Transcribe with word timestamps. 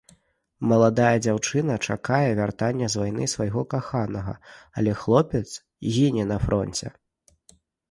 Маладая 0.69 1.17
дзяўчына 1.25 1.75
чакае 1.87 2.29
вяртання 2.39 2.89
з 2.95 3.01
вайны 3.01 3.29
свайго 3.35 3.61
каханага, 3.75 4.35
але 4.81 4.97
хлопец 5.05 5.45
гіне 5.95 6.29
на 6.35 6.41
фронце. 6.49 6.87